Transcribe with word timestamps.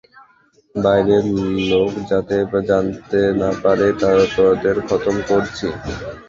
বাইরের 0.75 1.25
লোক 1.69 1.91
যাতে 2.09 2.37
জানতে 2.69 3.19
না 3.41 3.49
পারে 3.63 3.87
তোদের 4.35 4.77
খতম 4.87 5.15
করছি। 5.29 5.67